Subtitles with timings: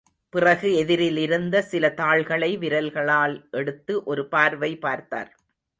[0.33, 5.31] பிறகு எதிரில் இருந்த சில தாள்களை விரல்களால் எடுத்து ஒரு பார்வை பார்த்தார்.